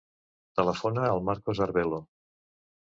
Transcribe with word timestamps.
Telefona 0.61 1.05
al 1.11 1.21
Marcos 1.31 1.65
Arvelo. 1.69 2.05